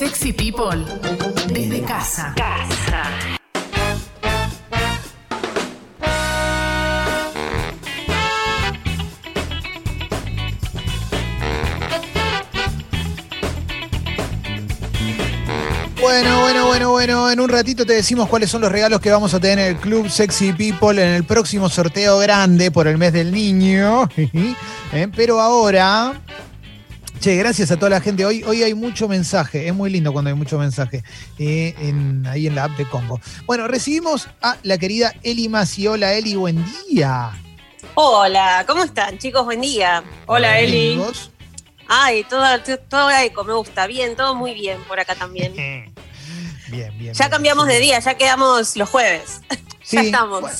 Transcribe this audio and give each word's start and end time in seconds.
Sexy 0.00 0.32
People 0.32 0.82
desde 1.48 1.82
casa. 1.82 2.32
Casa. 2.34 3.02
Bueno, 16.00 16.40
bueno, 16.40 16.66
bueno, 16.66 16.90
bueno. 16.92 17.30
En 17.30 17.38
un 17.38 17.50
ratito 17.50 17.84
te 17.84 17.92
decimos 17.92 18.26
cuáles 18.30 18.50
son 18.50 18.62
los 18.62 18.72
regalos 18.72 19.02
que 19.02 19.10
vamos 19.10 19.34
a 19.34 19.38
tener 19.38 19.58
en 19.58 19.76
el 19.76 19.76
Club 19.76 20.08
Sexy 20.08 20.54
People 20.54 20.92
en 20.92 21.10
el 21.10 21.24
próximo 21.24 21.68
sorteo 21.68 22.18
grande 22.20 22.70
por 22.70 22.88
el 22.88 22.96
mes 22.96 23.12
del 23.12 23.30
niño. 23.30 24.08
Eh, 24.92 25.06
Pero 25.14 25.40
ahora. 25.40 26.20
Che, 27.20 27.36
gracias 27.36 27.70
a 27.70 27.76
toda 27.76 27.90
la 27.90 28.00
gente. 28.00 28.24
Hoy, 28.24 28.42
hoy 28.44 28.62
hay 28.62 28.72
mucho 28.72 29.06
mensaje. 29.06 29.68
Es 29.68 29.74
muy 29.74 29.90
lindo 29.90 30.10
cuando 30.12 30.30
hay 30.30 30.34
mucho 30.36 30.58
mensaje 30.58 31.04
eh, 31.38 31.74
en- 31.78 32.26
ahí 32.26 32.46
en 32.46 32.54
la 32.54 32.64
app 32.64 32.76
de 32.78 32.88
Congo. 32.88 33.20
Bueno, 33.44 33.68
recibimos 33.68 34.28
a 34.40 34.56
la 34.62 34.78
querida 34.78 35.12
Eli 35.22 35.48
Masi. 35.50 35.86
Hola, 35.86 36.14
Eli, 36.14 36.34
buen 36.34 36.64
día. 36.88 37.30
Hola, 37.94 38.64
¿cómo 38.66 38.84
están, 38.84 39.18
chicos? 39.18 39.44
Buen 39.44 39.60
día. 39.60 40.02
Hola, 40.26 40.54
Bien, 40.60 40.64
Eli. 40.68 40.92
¿y 40.92 40.96
vos? 40.96 41.30
Ay, 41.88 42.24
todo, 42.24 42.44
todo 42.88 43.10
eco, 43.10 43.44
me 43.44 43.52
gusta. 43.52 43.86
Bien, 43.86 44.16
todo 44.16 44.34
muy 44.34 44.54
bien 44.54 44.78
por 44.88 44.98
acá 44.98 45.14
también. 45.14 45.52
Bien, 46.70 46.96
bien. 46.96 47.12
Ya 47.14 47.24
bien. 47.24 47.30
cambiamos 47.30 47.66
de 47.66 47.80
día, 47.80 47.98
ya 47.98 48.14
quedamos 48.16 48.76
los 48.76 48.88
jueves. 48.88 49.40
Sí, 49.82 49.96
ya 49.96 50.02
estamos. 50.02 50.40
bueno, 50.42 50.56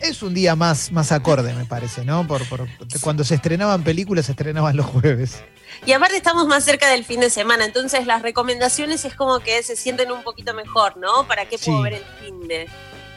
es 0.00 0.22
un 0.24 0.34
día 0.34 0.56
más, 0.56 0.90
más 0.90 1.12
acorde, 1.12 1.54
me 1.54 1.66
parece, 1.66 2.04
¿no? 2.04 2.26
Por, 2.26 2.44
por- 2.48 2.66
cuando 3.00 3.22
se 3.22 3.36
estrenaban 3.36 3.84
películas, 3.84 4.26
se 4.26 4.32
estrenaban 4.32 4.76
los 4.76 4.86
jueves. 4.86 5.40
Y 5.84 5.92
aparte 5.92 6.16
estamos 6.16 6.46
más 6.46 6.64
cerca 6.64 6.88
del 6.88 7.04
fin 7.04 7.18
de 7.20 7.28
semana, 7.28 7.64
entonces 7.64 8.06
las 8.06 8.22
recomendaciones 8.22 9.04
es 9.04 9.14
como 9.14 9.40
que 9.40 9.62
se 9.64 9.74
sienten 9.74 10.12
un 10.12 10.22
poquito 10.22 10.54
mejor, 10.54 10.96
¿no? 10.96 11.26
¿Para 11.26 11.46
qué 11.46 11.58
puedo 11.58 11.78
Sí. 11.78 11.82
ver 11.82 11.94
el 11.94 12.04
fin 12.20 12.46
de? 12.48 12.68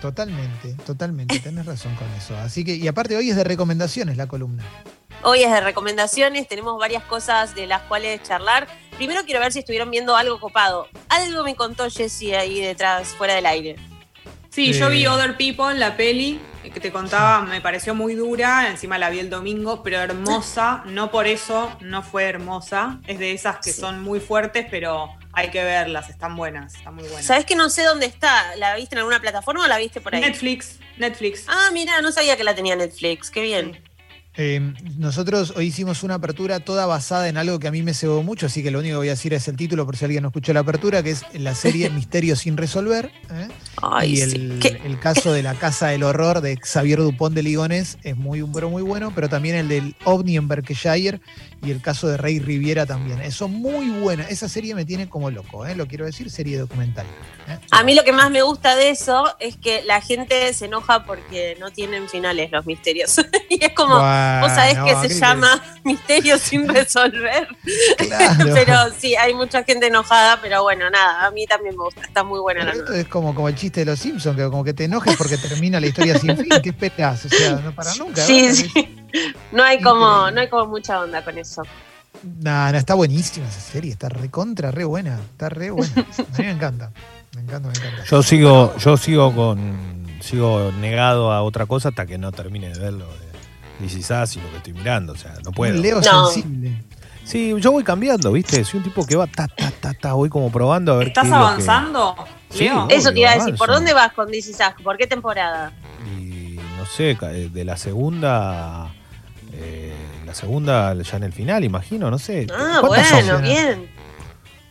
Totalmente, 0.02 0.76
totalmente, 0.86 1.40
tenés 1.40 1.66
razón 1.66 1.96
con 1.96 2.12
eso. 2.14 2.36
Así 2.38 2.64
que, 2.66 2.76
y 2.76 2.88
aparte 2.88 3.16
hoy 3.16 3.30
es 3.30 3.36
de 3.36 3.44
recomendaciones 3.44 4.18
la 4.18 4.28
columna. 4.28 4.64
Hoy 5.24 5.44
es 5.44 5.52
de 5.52 5.62
recomendaciones, 5.62 6.48
tenemos 6.48 6.78
varias 6.80 7.04
cosas 7.04 7.56
de 7.56 7.66
las 7.68 7.82
cuales 7.84 8.22
charlar. 8.24 8.68
Primero 8.98 9.22
quiero 9.26 9.40
ver 9.40 9.52
si 9.52 9.60
estuvieron 9.60 9.90
viendo 9.92 10.16
algo 10.16 10.40
copado. 10.40 10.88
Algo 11.10 11.44
me 11.44 11.56
contó 11.56 11.90
Jessie 11.90 12.36
ahí 12.36 12.62
detrás, 12.62 13.10
fuera 13.10 13.36
del 13.36 13.46
aire. 13.46 13.76
Sí, 14.56 14.72
yo 14.72 14.88
Eh. 14.88 14.92
vi 14.92 15.06
Other 15.06 15.36
People, 15.36 15.74
la 15.78 15.98
peli 15.98 16.40
que 16.74 16.80
te 16.80 16.90
contaba, 16.92 17.42
me 17.42 17.60
pareció 17.62 17.94
muy 17.94 18.16
dura, 18.16 18.70
encima 18.72 18.98
la 18.98 19.10
vi 19.10 19.20
el 19.20 19.30
domingo, 19.30 19.84
pero 19.84 19.98
hermosa, 20.00 20.82
no 20.88 21.12
por 21.12 21.28
eso 21.28 21.72
no 21.82 22.02
fue 22.02 22.24
hermosa, 22.24 23.00
es 23.06 23.20
de 23.20 23.34
esas 23.34 23.58
que 23.58 23.72
Sí. 23.74 23.82
son 23.82 24.02
muy 24.02 24.20
fuertes, 24.22 24.66
pero 24.72 25.10
hay 25.34 25.50
que 25.52 25.62
verlas, 25.64 26.10
están 26.10 26.36
buenas, 26.38 26.74
están 26.74 26.96
muy 26.96 27.04
buenas. 27.04 27.26
¿Sabés 27.26 27.46
que 27.46 27.56
no 27.56 27.70
sé 27.70 27.84
dónde 27.84 28.06
está? 28.08 28.56
¿La 28.56 28.76
viste 28.78 28.96
en 28.96 29.00
alguna 29.00 29.20
plataforma 29.20 29.66
o 29.66 29.68
la 29.68 29.78
viste 29.78 30.00
por 30.02 30.16
ahí? 30.16 30.22
Netflix, 30.22 30.80
Netflix. 30.98 31.44
Ah, 31.48 31.70
mira, 31.74 32.02
no 32.02 32.12
sabía 32.14 32.36
que 32.38 32.44
la 32.46 32.56
tenía 32.56 32.76
Netflix. 32.78 33.30
Qué 33.30 33.42
bien. 33.42 33.80
Eh, 34.38 34.74
nosotros 34.98 35.54
hoy 35.56 35.68
hicimos 35.68 36.04
una 36.04 36.16
apertura 36.16 36.60
toda 36.60 36.86
basada 36.88 37.30
en 37.30 37.38
algo 37.38 37.58
que 37.60 37.68
a 37.70 37.72
mí 37.72 37.84
me 37.84 37.94
cebó 37.94 38.22
mucho, 38.22 38.48
así 38.48 38.64
que 38.64 38.72
lo 38.72 38.80
único 38.80 38.94
que 38.96 38.98
voy 38.98 39.08
a 39.08 39.12
decir 39.12 39.34
es 39.34 39.48
el 39.48 39.56
título 39.56 39.86
por 39.86 39.96
si 39.96 40.04
alguien 40.04 40.24
no 40.24 40.30
escuchó 40.30 40.52
la 40.52 40.60
apertura, 40.62 41.02
que 41.04 41.12
es 41.12 41.24
la 41.36 41.56
serie 41.56 41.90
Misterios 41.92 42.40
sin 42.40 42.58
resolver. 42.58 43.12
¿eh? 43.32 43.48
Ay, 43.82 44.16
y 44.16 44.22
el, 44.22 45.00
caso 45.02 45.32
de 45.34 45.44
la 45.44 45.54
Casa 45.56 45.88
del 45.88 46.04
Horror 46.04 46.42
de 46.42 46.58
Xavier 46.58 47.00
Dupont 47.00 47.36
de 47.36 47.44
Ligones 47.44 47.98
es 48.04 48.16
muy, 48.16 48.44
pero 48.54 48.70
muy 48.70 48.82
bueno, 48.82 49.12
pero 49.14 49.30
también 49.30 49.56
el 49.56 49.68
del 49.68 49.96
OVNI 50.06 50.38
en 50.38 50.48
Berkshire 50.48 51.20
y 51.62 51.72
el 51.72 51.82
caso 51.82 52.08
de 52.08 52.18
Rey 52.18 52.40
Riviera 52.40 52.86
también. 52.86 53.32
Son 53.32 53.52
muy 53.52 53.90
buenas. 53.90 54.32
Esa 54.32 54.48
serie 54.48 54.76
me 54.76 54.86
tiene 54.86 55.10
como 55.10 55.30
loco, 55.30 55.66
¿eh? 55.66 55.76
lo 55.76 55.88
quiero 55.88 56.06
decir, 56.06 56.30
serie 56.30 56.58
documental. 56.58 57.06
¿eh? 57.48 57.58
A 57.72 57.84
mí 57.84 57.94
lo 57.96 58.04
que 58.04 58.12
más 58.12 58.32
me 58.32 58.42
gusta 58.42 58.76
de 58.76 58.90
eso 58.90 59.36
es 59.40 59.58
que 59.58 59.84
la 59.84 60.02
gente 60.02 60.54
se 60.54 60.66
enoja 60.66 61.06
porque 61.06 61.58
no 61.60 61.72
tienen 61.72 62.08
finales 62.08 62.52
los 62.52 62.66
misterios. 62.66 63.18
y 63.50 63.64
es 63.64 63.74
como, 63.74 63.96
vos 63.96 64.52
sabés 64.52 64.78
que 64.78 64.96
¿qué 65.02 65.10
se 65.10 65.20
llama 65.20 65.62
Misterios 65.86 66.42
sin 66.42 66.68
resolver. 66.74 67.48
Claro. 67.98 68.46
pero 68.54 68.76
sí, 68.98 69.16
hay 69.16 69.34
mucha 69.34 69.64
gente 69.64 69.88
enojada, 69.88 70.40
pero 70.42 70.64
bueno, 70.64 70.90
nada, 70.90 71.26
a 71.26 71.32
mí 71.32 71.46
también 71.46 71.78
me 71.78 71.84
gusta. 71.84 72.02
Está 72.02 72.24
muy 72.24 72.40
buena 72.40 72.66
la 72.66 72.72
Pero 72.72 72.84
nota. 72.84 72.92
esto 72.98 73.02
es 73.02 73.08
como, 73.08 73.34
como 73.34 73.48
el 73.48 73.56
chiste 73.56 73.82
de 73.82 73.86
los 73.86 74.00
Simpsons, 74.00 74.36
que 74.36 74.44
como 74.50 74.64
que 74.64 74.74
te 74.74 74.86
enojes 74.86 75.16
porque 75.16 75.38
termina 75.38 75.80
la 75.80 75.88
historia 75.88 76.18
sin 76.20 76.36
fin. 76.36 76.50
¿Qué 76.62 76.70
esperás? 76.70 77.26
O 77.26 77.30
sea, 77.30 77.52
no 77.58 77.74
para 77.74 77.94
nunca. 77.96 78.22
Sí, 78.22 78.42
¿verdad? 78.42 78.56
sí. 78.74 78.96
No 79.54 79.64
hay 79.64 79.80
como, 79.82 80.30
no 80.32 80.42
hay 80.42 80.50
como 80.50 80.66
mucha 80.68 81.00
onda 81.00 81.24
con 81.24 81.38
eso. 81.38 81.62
No, 82.42 82.72
no, 82.72 82.78
está 82.78 82.96
buenísima 82.96 83.48
esa 83.48 83.60
serie, 83.62 83.92
está 83.92 84.10
recontra, 84.10 84.72
re 84.72 84.84
buena, 84.86 85.20
está 85.32 85.48
re 85.50 85.70
buena. 85.70 85.94
A 85.98 86.38
mí 86.40 86.46
me 86.46 86.52
encanta, 86.52 86.92
me 87.36 87.42
encanta, 87.42 87.70
me 87.70 87.76
encanta. 87.76 88.04
Yo 88.10 88.24
sigo, 88.24 88.76
yo 88.78 88.98
sigo 88.98 89.34
con, 89.36 90.18
sigo 90.22 90.72
negado 90.80 91.32
a 91.32 91.44
otra 91.44 91.66
cosa 91.68 91.90
hasta 91.90 92.06
que 92.08 92.18
no 92.18 92.32
termine 92.32 92.70
de 92.70 92.80
ver 92.80 92.94
lo 92.94 93.06
de 93.06 93.25
This 93.80 93.96
Is 93.96 94.36
y 94.38 94.40
lo 94.42 94.50
que 94.52 94.58
estoy 94.58 94.74
mirando, 94.74 95.14
o 95.14 95.18
sea, 95.18 95.34
no 95.44 95.52
puedo. 95.52 95.74
Un 95.76 95.82
Leo 95.82 96.02
No. 96.02 96.28
sensible. 96.28 96.82
Sí, 97.24 97.54
yo 97.60 97.72
voy 97.72 97.84
cambiando, 97.84 98.32
¿viste? 98.32 98.64
Soy 98.64 98.78
un 98.78 98.84
tipo 98.84 99.06
que 99.06 99.16
va 99.16 99.26
ta, 99.28 99.48
ta, 99.48 99.72
ta, 99.72 99.94
ta, 99.94 100.14
voy 100.14 100.30
como 100.30 100.52
probando 100.52 100.94
a 100.94 100.98
ver 100.98 101.08
¿Estás 101.08 101.24
qué 101.24 101.28
es 101.30 101.32
lo 101.34 101.40
que- 101.40 101.46
avanzando, 101.48 102.16
Sí. 102.52 102.64
Leo? 102.66 102.88
Eso 102.90 103.12
te 103.12 103.20
iba 103.20 103.32
a 103.32 103.36
decir. 103.36 103.56
¿por 103.56 103.70
dónde 103.70 103.94
vas 103.94 104.14
con 104.14 104.30
DC 104.32 104.54
Sack? 104.54 104.82
¿Por 104.84 104.96
qué 104.98 105.08
temporada? 105.08 105.74
Y 106.20 106.60
no 106.78 106.86
sé, 106.86 107.18
eh, 107.20 107.50
de 107.52 107.66
la 107.66 107.78
segunda, 107.78 108.94
eh, 109.54 109.94
la 110.26 110.36
segunda 110.36 110.94
ya 111.02 111.18
en 111.18 111.24
el 111.24 111.34
final, 111.34 111.64
imagino, 111.64 112.12
no 112.12 112.20
sé. 112.20 112.46
Ah, 112.56 112.78
¿Cuántas 112.82 113.12
bueno, 113.12 113.34
son? 113.34 113.42
bien. 113.42 113.90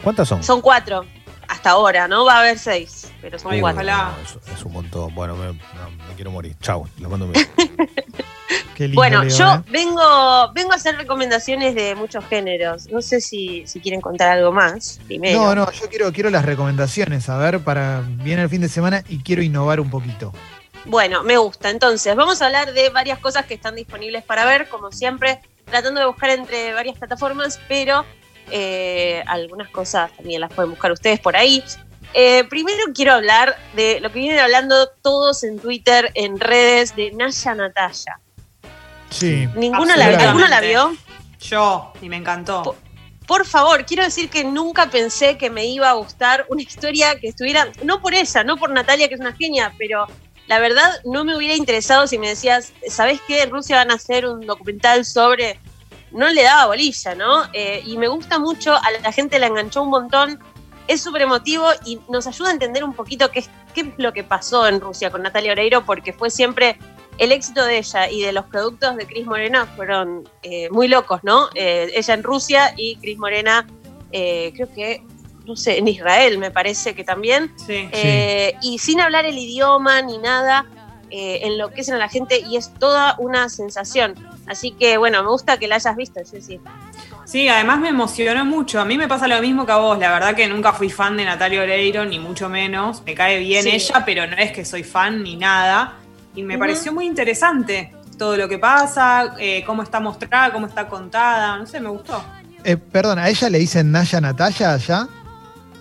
¿Cuántas 0.03 0.28
son? 0.28 0.42
Son 0.44 0.60
cuatro. 0.60 1.04
Hasta 1.48 1.71
ahora, 1.71 2.06
¿no? 2.09 2.25
Va 2.25 2.36
a 2.36 2.41
haber 2.41 2.59
seis, 2.59 3.10
pero 3.21 3.38
son 3.38 3.53
Ay, 3.53 3.60
cuatro. 3.60 3.82
es, 3.82 4.38
es 4.56 4.65
un 4.65 4.72
montón. 4.72 5.15
Bueno, 5.15 5.34
me, 5.36 5.47
no, 5.48 5.91
me 6.09 6.15
quiero 6.15 6.31
morir. 6.31 6.56
Chau, 6.60 6.86
lo 7.00 7.10
mando 7.10 7.26
un. 7.26 7.32
Qué 8.75 8.84
lindo, 8.84 8.97
Bueno, 8.97 9.25
Leo, 9.25 9.37
yo 9.37 9.55
¿eh? 9.55 9.62
vengo, 9.71 10.53
vengo 10.53 10.72
a 10.72 10.77
hacer 10.77 10.97
recomendaciones 10.97 11.75
de 11.75 11.94
muchos 11.94 12.25
géneros. 12.27 12.88
No 12.91 13.00
sé 13.00 13.21
si, 13.21 13.66
si 13.66 13.81
quieren 13.81 14.00
contar 14.00 14.31
algo 14.31 14.53
más 14.53 15.00
primero. 15.06 15.41
No, 15.41 15.55
no, 15.55 15.72
yo 15.72 15.88
quiero, 15.88 16.12
quiero 16.12 16.31
las 16.31 16.44
recomendaciones, 16.44 17.28
a 17.28 17.38
ver, 17.38 17.60
para 17.60 18.03
viene 18.06 18.43
el 18.43 18.49
fin 18.49 18.60
de 18.60 18.69
semana 18.69 19.04
y 19.09 19.22
quiero 19.22 19.43
innovar 19.43 19.81
un 19.81 19.91
poquito. 19.91 20.33
Bueno, 20.87 21.22
me 21.22 21.38
gusta. 21.38 21.71
Entonces, 21.71 22.15
vamos 22.15 22.43
a 22.43 22.47
hablar 22.47 22.72
de 22.72 22.91
varias 22.91 23.19
cosas 23.19 23.47
que 23.47 23.54
están 23.54 23.75
disponibles 23.75 24.22
para 24.22 24.44
ver, 24.44 24.69
como 24.69 24.93
siempre, 24.93 25.41
tratando 25.65 26.00
de 26.00 26.06
buscar 26.06 26.31
entre 26.31 26.75
varias 26.75 26.99
plataformas, 26.99 27.59
pero 27.69 28.04
eh, 28.50 29.22
algunas 29.27 29.71
cosas 29.71 30.10
también 30.16 30.41
las 30.41 30.53
pueden 30.53 30.71
buscar 30.71 30.93
ustedes 30.93 31.21
por 31.21 31.37
ahí. 31.37 31.62
Eh, 32.12 32.44
primero 32.44 32.78
quiero 32.94 33.12
hablar 33.12 33.56
de 33.75 33.99
lo 34.00 34.12
que 34.12 34.21
vienen 34.21 34.38
hablando 34.38 34.88
todos 35.03 35.43
en 35.43 35.59
Twitter, 35.59 36.12
en 36.15 36.38
redes, 36.38 36.94
de 36.94 37.10
Naya 37.12 37.54
Natalia. 37.54 38.21
Sí. 39.15 39.49
¿Ninguno 39.55 39.95
la. 39.97 40.07
¿Alguno 40.07 40.47
la 40.49 40.61
vio? 40.61 40.97
Yo, 41.41 41.93
y 42.03 42.09
me 42.09 42.17
encantó. 42.17 42.63
Po- 42.63 42.77
Por 43.27 43.47
favor, 43.47 43.85
quiero 43.87 44.03
decir 44.03 44.29
que 44.29 44.45
nunca 44.45 44.91
pensé 44.91 45.39
que 45.39 45.51
me 45.51 45.67
iba 45.67 45.89
a 45.91 45.95
gustar 45.95 46.47
una 46.49 46.63
historia 46.63 47.19
que 47.21 47.29
estuviera, 47.29 47.69
no 47.83 48.01
por 48.01 48.15
ella, 48.15 48.45
no 48.45 48.57
por 48.57 48.71
Natalia, 48.71 49.09
que 49.09 49.15
es 49.15 49.21
una 49.21 49.33
genia, 49.35 49.73
pero 49.79 50.07
la 50.47 50.59
verdad 50.59 50.91
no 51.05 51.25
me 51.25 51.37
hubiera 51.37 51.55
interesado 51.55 52.07
si 52.07 52.19
me 52.19 52.29
decías, 52.29 52.73
¿sabés 52.89 53.21
qué? 53.27 53.43
En 53.43 53.51
Rusia 53.51 53.77
van 53.77 53.91
a 53.91 53.95
hacer 53.95 54.27
un 54.27 54.41
documental 54.47 55.05
sobre... 55.05 55.59
No 56.13 56.29
le 56.29 56.43
daba 56.45 56.67
bolilla, 56.67 57.15
¿no? 57.17 57.43
Eh, 57.53 57.83
y 57.85 57.97
me 57.99 58.07
gusta 58.09 58.39
mucho, 58.39 58.75
a 58.77 58.91
la 59.03 59.11
gente 59.11 59.39
la 59.41 59.49
enganchó 59.49 59.83
un 59.83 59.91
montón, 59.91 60.39
es 60.87 61.01
súper 61.03 61.23
emotivo 61.23 61.67
y 61.85 61.99
nos 62.09 62.27
ayuda 62.29 62.51
a 62.51 62.53
entender 62.53 62.85
un 62.85 62.93
poquito 62.95 63.31
qué 63.33 63.41
es, 63.41 63.51
qué 63.75 63.81
es 63.81 63.87
lo 63.97 64.13
que 64.13 64.23
pasó 64.23 64.69
en 64.69 64.81
Rusia 64.81 65.11
con 65.11 65.23
Natalia 65.23 65.51
Oreiro, 65.53 65.85
porque 65.85 66.13
fue 66.13 66.31
siempre 66.31 66.79
el 67.19 67.33
éxito 67.33 67.65
de 67.65 67.79
ella 67.79 68.11
y 68.11 68.23
de 68.23 68.33
los 68.33 68.45
productos 68.47 68.97
de 68.97 69.07
Cris 69.07 69.27
Morena 69.27 69.67
fueron 69.77 70.29
eh, 70.43 70.69
muy 70.71 70.89
locos, 70.89 71.21
¿no? 71.23 71.49
Eh, 71.55 71.91
ella 71.95 72.15
en 72.15 72.23
Rusia 72.23 72.75
y 72.77 72.97
Cris 72.97 73.19
Morena, 73.19 73.67
eh, 74.13 74.53
creo 74.55 74.73
que, 74.75 75.03
no 75.47 75.57
sé, 75.57 75.78
en 75.78 75.89
Israel 75.89 76.39
me 76.39 76.51
parece 76.51 76.95
que 76.95 77.05
también. 77.05 77.53
Sí. 77.57 77.89
Eh, 77.93 78.55
y 78.63 78.78
sin 78.78 79.01
hablar 79.01 79.25
el 79.27 79.39
idioma 79.39 80.03
ni 80.03 80.19
nada, 80.19 80.66
eh, 81.11 81.41
enloquecen 81.43 81.95
a 81.95 81.99
la 81.99 82.09
gente 82.09 82.41
y 82.41 82.57
es 82.57 82.72
toda 82.75 83.15
una 83.19 83.49
sensación. 83.49 84.15
Así 84.47 84.72
que 84.72 84.97
bueno, 84.97 85.22
me 85.22 85.28
gusta 85.31 85.59
que 85.59 85.69
la 85.69 85.77
hayas 85.77 85.97
visto, 85.97 86.21
Jessy. 86.28 86.60
Sí, 87.25 87.49
además 87.49 87.78
me 87.78 87.89
emocionó 87.89 88.45
mucho. 88.45 88.81
A 88.81 88.84
mí 88.84 88.99
me 88.99 89.09
pasa 89.09 89.27
lo 89.27 89.41
mismo 89.41 89.65
que 89.65 89.72
a 89.72 89.77
vos. 89.77 89.99
La 89.99 90.10
verdad 90.10 90.34
que 90.34 90.47
nunca 90.47 90.72
fui 90.75 90.91
fan 90.91 91.17
de 91.17 91.25
Natalia 91.25 91.63
Oreiro, 91.63 92.05
ni 92.05 92.19
mucho 92.19 92.51
menos. 92.51 93.03
Me 93.07 93.15
cae 93.15 93.39
bien 93.39 93.63
Sí. 93.63 93.71
ella, 93.71 94.03
pero 94.05 94.27
no 94.27 94.37
es 94.37 94.53
que 94.53 94.65
soy 94.65 94.83
fan 94.84 95.22
ni 95.22 95.37
nada. 95.37 95.95
Y 96.34 96.42
me 96.42 96.59
pareció 96.59 96.92
muy 96.92 97.07
interesante 97.07 97.95
todo 98.19 98.36
lo 98.36 98.48
que 98.48 98.59
pasa, 98.59 99.34
eh, 99.39 99.63
cómo 99.65 99.83
está 99.83 100.01
mostrada, 100.01 100.53
cómo 100.53 100.66
está 100.66 100.89
contada. 100.89 101.57
No 101.59 101.66
sé, 101.66 101.81
me 101.81 101.89
gustó. 101.89 102.25
Eh, 102.65 102.77
perdón, 102.77 103.19
¿a 103.19 103.28
ella 103.28 103.48
le 103.51 103.59
dicen 103.59 103.91
Naya 103.92 104.21
Natalia 104.21 104.72
allá? 104.75 105.09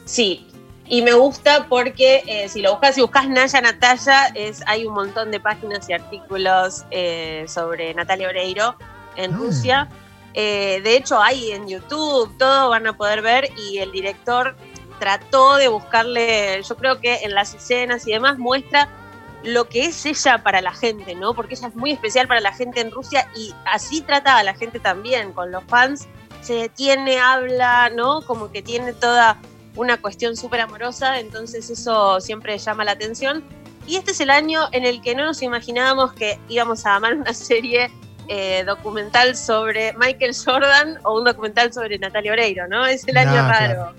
Sí, 0.06 0.48
y 0.86 1.02
me 1.02 1.14
gusta 1.14 1.68
porque 1.70 2.24
eh, 2.28 2.50
si 2.50 2.62
lo 2.62 2.72
buscas, 2.72 2.96
si 2.96 3.02
buscas 3.02 3.28
Naya 3.30 3.62
Natalia, 3.62 4.28
es, 4.36 4.62
hay 4.68 4.86
un 4.86 4.94
montón 4.94 5.32
de 5.32 5.40
páginas 5.40 5.88
y 5.90 5.94
artículos 5.94 6.84
eh, 6.92 7.46
sobre 7.48 7.94
Natalia 7.94 8.28
Oreiro 8.30 8.76
en 9.16 9.34
Ah. 9.34 9.38
Rusia. 9.38 9.90
Eh, 10.34 10.82
de 10.84 10.98
hecho, 10.98 11.22
hay 11.22 11.52
en 11.52 11.68
YouTube, 11.68 12.36
todo 12.38 12.70
van 12.70 12.88
a 12.88 12.94
poder 12.98 13.22
ver 13.22 13.50
y 13.70 13.78
el 13.78 13.92
director 13.92 14.56
trató 15.00 15.56
de 15.58 15.68
buscarle, 15.68 16.62
yo 16.68 16.76
creo 16.76 17.00
que 17.00 17.18
en 17.24 17.34
las 17.36 17.54
escenas 17.54 18.08
y 18.08 18.12
demás 18.12 18.38
muestra 18.40 18.90
lo 19.44 19.68
que 19.68 19.86
es 19.86 20.06
ella 20.06 20.44
para 20.44 20.62
la 20.62 20.74
gente, 20.74 21.16
¿no? 21.16 21.34
Porque 21.34 21.56
ella 21.56 21.68
es 21.68 21.76
muy 21.76 21.92
especial 21.92 22.28
para 22.28 22.40
la 22.40 22.54
gente 22.54 22.82
en 22.82 22.92
Rusia 22.92 23.28
y 23.36 23.54
así 23.66 24.02
trata 24.02 24.38
a 24.38 24.44
la 24.44 24.54
gente 24.54 24.80
también, 24.80 25.34
con 25.34 25.52
los 25.52 25.64
fans 25.66 26.08
se 26.42 26.56
detiene, 26.56 27.20
habla, 27.20 27.90
¿no? 27.90 28.22
Como 28.22 28.52
que 28.52 28.62
tiene 28.62 28.94
toda 28.94 29.38
una 29.76 29.98
cuestión 29.98 30.36
súper 30.36 30.62
amorosa, 30.62 31.20
entonces 31.20 31.70
eso 31.70 32.20
siempre 32.20 32.58
llama 32.58 32.84
la 32.84 32.92
atención. 32.92 33.44
Y 33.88 33.98
este 33.98 34.12
es 34.12 34.20
el 34.20 34.30
año 34.30 34.68
en 34.72 34.86
el 34.86 35.02
que 35.02 35.16
no 35.16 35.26
nos 35.26 35.42
imaginábamos 35.42 36.14
que 36.14 36.40
íbamos 36.48 36.86
a 36.86 36.96
amar 36.96 37.16
una 37.16 37.34
serie 37.34 37.92
eh, 38.28 38.64
documental 38.66 39.36
sobre 39.36 39.94
Michael 39.94 40.34
Jordan 40.34 41.00
o 41.04 41.18
un 41.18 41.26
documental 41.26 41.74
sobre 41.74 41.98
Natalia 41.98 42.34
Oreiro, 42.34 42.68
¿no? 42.68 42.86
Es 42.86 43.08
el 43.08 43.18
año 43.18 43.42
No, 43.42 43.50
raro. 43.50 43.94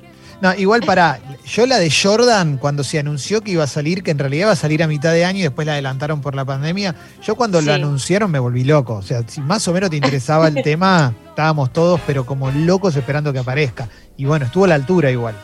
No, 0.45 0.55
igual 0.57 0.83
para. 0.83 1.21
Yo 1.47 1.65
la 1.65 1.79
de 1.79 1.91
Jordan, 1.91 2.59
cuando 2.59 2.85
se 2.85 2.99
anunció 2.99 3.41
que 3.41 3.53
iba 3.53 3.65
a 3.65 3.67
salir, 3.67 4.03
que 4.03 4.11
en 4.11 4.19
realidad 4.19 4.49
iba 4.49 4.53
a 4.53 4.57
salir 4.57 4.83
a 4.83 4.87
mitad 4.87 5.11
de 5.11 5.25
año 5.25 5.39
y 5.39 5.43
después 5.45 5.67
la 5.67 5.73
adelantaron 5.73 6.21
por 6.21 6.35
la 6.35 6.45
pandemia, 6.45 6.95
yo 7.23 7.35
cuando 7.35 7.63
lo 7.63 7.73
anunciaron 7.73 8.31
me 8.31 8.39
volví 8.39 8.63
loco. 8.63 8.97
O 8.97 9.03
sea, 9.03 9.27
si 9.27 9.41
más 9.41 9.67
o 9.69 9.73
menos 9.73 9.89
te 9.89 9.97
interesaba 9.97 10.49
el 10.49 10.55
tema, 10.63 11.15
estábamos 11.29 11.73
todos, 11.73 11.99
pero 12.07 12.27
como 12.27 12.51
locos 12.51 12.95
esperando 12.95 13.33
que 13.33 13.39
aparezca. 13.39 13.89
Y 14.19 14.27
bueno, 14.27 14.45
estuvo 14.45 14.67
a 14.67 14.69
la 14.69 14.75
altura 14.75 15.11
igual. 15.11 15.35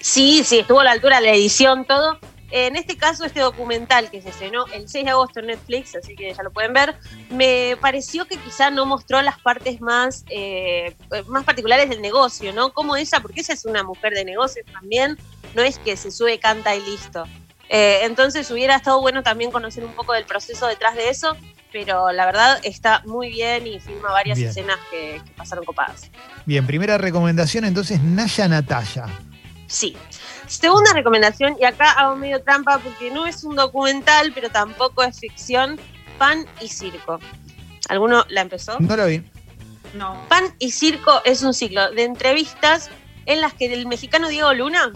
Sí, 0.00 0.42
sí, 0.44 0.58
estuvo 0.58 0.80
a 0.80 0.84
la 0.84 0.90
altura 0.90 1.20
la 1.20 1.30
edición, 1.30 1.84
todo. 1.84 2.18
En 2.56 2.76
este 2.76 2.96
caso, 2.96 3.24
este 3.24 3.40
documental 3.40 4.12
que 4.12 4.22
se 4.22 4.28
estrenó 4.28 4.66
el 4.68 4.88
6 4.88 5.06
de 5.06 5.10
agosto 5.10 5.40
en 5.40 5.48
Netflix, 5.48 5.96
así 5.96 6.14
que 6.14 6.32
ya 6.32 6.40
lo 6.44 6.52
pueden 6.52 6.72
ver, 6.72 6.94
me 7.28 7.76
pareció 7.80 8.26
que 8.26 8.36
quizá 8.36 8.70
no 8.70 8.86
mostró 8.86 9.20
las 9.22 9.40
partes 9.40 9.80
más, 9.80 10.24
eh, 10.30 10.94
más 11.26 11.42
particulares 11.42 11.88
del 11.88 12.00
negocio, 12.00 12.52
¿no? 12.52 12.72
Como 12.72 12.94
ella, 12.94 13.18
porque 13.18 13.40
ella 13.40 13.54
es 13.54 13.64
una 13.64 13.82
mujer 13.82 14.12
de 14.12 14.24
negocios 14.24 14.64
también, 14.72 15.18
no 15.56 15.62
es 15.62 15.80
que 15.80 15.96
se 15.96 16.12
sube, 16.12 16.38
canta 16.38 16.76
y 16.76 16.82
listo. 16.82 17.24
Eh, 17.68 18.02
entonces 18.04 18.48
hubiera 18.52 18.76
estado 18.76 19.00
bueno 19.00 19.24
también 19.24 19.50
conocer 19.50 19.84
un 19.84 19.94
poco 19.94 20.12
del 20.12 20.24
proceso 20.24 20.68
detrás 20.68 20.94
de 20.94 21.08
eso, 21.08 21.36
pero 21.72 22.12
la 22.12 22.24
verdad 22.24 22.60
está 22.62 23.02
muy 23.04 23.30
bien 23.30 23.66
y 23.66 23.80
filma 23.80 24.12
varias 24.12 24.38
Bien. 24.38 24.50
escenas 24.50 24.78
que, 24.92 25.20
que 25.24 25.32
pasaron 25.32 25.64
copadas. 25.64 26.08
Bien, 26.46 26.64
primera 26.64 26.98
recomendación 26.98 27.64
entonces, 27.64 28.00
Naya 28.00 28.46
Natalia. 28.46 29.06
Sí. 29.66 29.96
Segunda 30.46 30.92
recomendación, 30.92 31.56
y 31.60 31.64
acá 31.64 31.92
hago 31.92 32.16
medio 32.16 32.42
trampa 32.42 32.78
porque 32.78 33.10
no 33.10 33.26
es 33.26 33.44
un 33.44 33.56
documental, 33.56 34.32
pero 34.34 34.50
tampoco 34.50 35.02
es 35.02 35.18
ficción, 35.18 35.78
Pan 36.18 36.46
y 36.60 36.68
Circo. 36.68 37.18
¿Alguno 37.88 38.24
la 38.28 38.42
empezó? 38.42 38.78
No 38.80 38.96
lo 38.96 39.06
vi. 39.06 39.22
No. 39.94 40.24
Pan 40.28 40.54
y 40.58 40.70
Circo 40.70 41.22
es 41.24 41.42
un 41.42 41.54
ciclo 41.54 41.90
de 41.92 42.04
entrevistas 42.04 42.90
en 43.26 43.40
las 43.40 43.54
que 43.54 43.72
el 43.72 43.86
mexicano 43.86 44.28
Diego 44.28 44.52
Luna 44.52 44.92